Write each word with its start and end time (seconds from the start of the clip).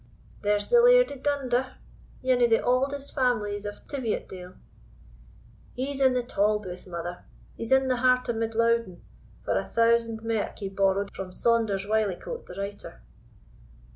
"There's 0.41 0.67
the 0.67 0.81
Laird 0.81 1.11
o' 1.11 1.15
Dunder, 1.15 1.75
ane 2.23 2.41
o' 2.41 2.47
the 2.47 2.59
auldest 2.59 3.13
families 3.13 3.67
in 3.67 3.73
Tiviotdale." 3.87 4.55
"He's 5.75 6.01
in 6.01 6.15
the 6.15 6.23
tolbooth, 6.23 6.87
mother 6.87 7.23
he's 7.55 7.71
in 7.71 7.87
the 7.87 7.97
Heart 7.97 8.27
of 8.29 8.37
Mid 8.37 8.55
Louden 8.55 9.03
for 9.45 9.55
a 9.55 9.63
thousand 9.67 10.23
merk 10.23 10.57
he 10.57 10.69
borrowed 10.69 11.11
from 11.15 11.31
Saunders 11.31 11.85
Wyliecoat 11.85 12.47
the 12.47 12.55
writer." 12.59 13.03